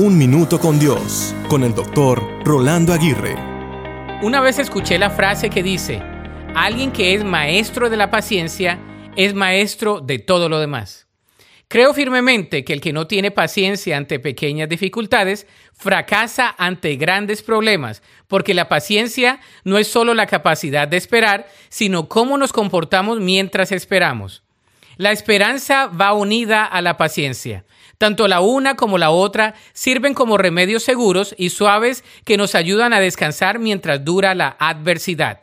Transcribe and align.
Un 0.00 0.16
Minuto 0.16 0.60
con 0.60 0.78
Dios, 0.78 1.34
con 1.48 1.64
el 1.64 1.74
doctor 1.74 2.22
Rolando 2.44 2.92
Aguirre. 2.92 3.34
Una 4.22 4.40
vez 4.40 4.60
escuché 4.60 4.96
la 4.96 5.10
frase 5.10 5.50
que 5.50 5.60
dice, 5.60 6.00
alguien 6.54 6.92
que 6.92 7.14
es 7.14 7.24
maestro 7.24 7.90
de 7.90 7.96
la 7.96 8.08
paciencia 8.08 8.78
es 9.16 9.34
maestro 9.34 9.98
de 9.98 10.20
todo 10.20 10.48
lo 10.48 10.60
demás. 10.60 11.08
Creo 11.66 11.94
firmemente 11.94 12.62
que 12.62 12.74
el 12.74 12.80
que 12.80 12.92
no 12.92 13.08
tiene 13.08 13.32
paciencia 13.32 13.96
ante 13.96 14.20
pequeñas 14.20 14.68
dificultades 14.68 15.48
fracasa 15.72 16.54
ante 16.56 16.94
grandes 16.94 17.42
problemas, 17.42 18.00
porque 18.28 18.54
la 18.54 18.68
paciencia 18.68 19.40
no 19.64 19.78
es 19.78 19.88
solo 19.88 20.14
la 20.14 20.28
capacidad 20.28 20.86
de 20.86 20.96
esperar, 20.96 21.48
sino 21.70 22.08
cómo 22.08 22.38
nos 22.38 22.52
comportamos 22.52 23.18
mientras 23.18 23.72
esperamos. 23.72 24.44
La 24.96 25.10
esperanza 25.10 25.86
va 25.86 26.12
unida 26.12 26.64
a 26.64 26.82
la 26.82 26.96
paciencia. 26.96 27.64
Tanto 27.98 28.28
la 28.28 28.40
una 28.40 28.76
como 28.76 28.96
la 28.96 29.10
otra 29.10 29.54
sirven 29.72 30.14
como 30.14 30.38
remedios 30.38 30.84
seguros 30.84 31.34
y 31.36 31.50
suaves 31.50 32.04
que 32.24 32.36
nos 32.36 32.54
ayudan 32.54 32.92
a 32.92 33.00
descansar 33.00 33.58
mientras 33.58 34.04
dura 34.04 34.36
la 34.36 34.56
adversidad. 34.60 35.40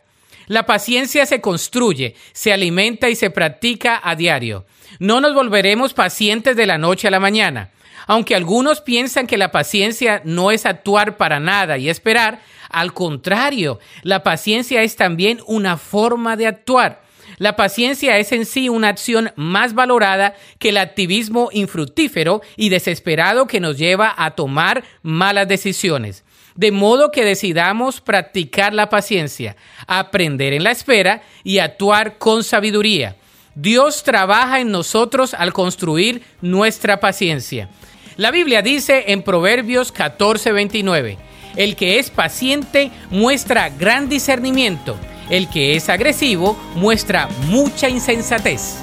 La 0.48 0.66
paciencia 0.66 1.26
se 1.26 1.42
construye, 1.42 2.16
se 2.32 2.54
alimenta 2.54 3.10
y 3.10 3.16
se 3.16 3.30
practica 3.30 4.00
a 4.02 4.16
diario. 4.16 4.66
No 5.00 5.20
nos 5.20 5.34
volveremos 5.34 5.94
pacientes 5.94 6.56
de 6.56 6.66
la 6.66 6.78
noche 6.78 7.08
a 7.08 7.12
la 7.12 7.20
mañana. 7.20 7.72
Aunque 8.08 8.36
algunos 8.36 8.82
piensan 8.82 9.28
que 9.28 9.38
la 9.38 9.52
paciencia 9.52 10.22
no 10.24 10.52
es 10.52 10.66
actuar 10.66 11.18
para 11.18 11.40
nada 11.40 11.78
y 11.78 11.90
esperar, 11.90 12.40
al 12.70 12.94
contrario, 12.94 13.80
la 14.04 14.22
paciencia 14.22 14.84
es 14.84 14.96
también 14.96 15.40
una 15.48 15.78
forma 15.78 16.38
de 16.38 16.48
actuar. 16.48 17.05
La 17.38 17.56
paciencia 17.56 18.18
es 18.18 18.32
en 18.32 18.46
sí 18.46 18.70
una 18.70 18.90
acción 18.90 19.32
más 19.36 19.74
valorada 19.74 20.36
que 20.58 20.70
el 20.70 20.78
activismo 20.78 21.50
infructífero 21.52 22.42
y 22.56 22.70
desesperado 22.70 23.46
que 23.48 23.60
nos 23.60 23.78
lleva 23.78 24.14
a 24.18 24.32
tomar 24.32 24.84
malas 25.02 25.48
decisiones. 25.48 26.24
De 26.56 26.72
modo 26.72 27.12
que 27.12 27.26
decidamos 27.26 28.00
practicar 28.00 28.74
la 28.74 28.88
paciencia, 28.90 29.58
aprender 29.88 30.54
en 30.54 30.64
la 30.64 30.72
espera 30.72 31.24
y 31.44 31.60
actuar 31.60 32.18
con 32.18 32.46
sabiduría. 32.46 33.18
Dios 33.56 34.04
trabaja 34.04 34.62
en 34.62 34.72
nosotros 34.72 35.34
al 35.34 35.52
construir 35.52 36.24
nuestra 36.42 37.02
paciencia. 37.02 37.70
La 38.16 38.32
Biblia 38.32 38.62
dice 38.62 39.06
en 39.08 39.24
Proverbios 39.24 39.94
14:29, 39.94 41.18
el 41.58 41.76
que 41.76 42.00
es 42.00 42.10
paciente 42.10 42.92
muestra 43.10 43.70
gran 43.70 44.08
discernimiento 44.08 44.98
el 45.30 45.50
que 45.50 45.76
es 45.76 45.90
agresivo 45.90 46.58
muestra 46.76 47.28
mucha 47.50 47.90
insensatez. 47.90 48.78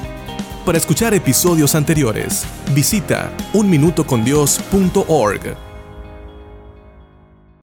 Para 0.64 0.78
escuchar 0.78 1.12
episodios 1.14 1.74
anteriores, 1.74 2.46
visita 2.72 3.32
unminutocondios.org. 3.52 5.71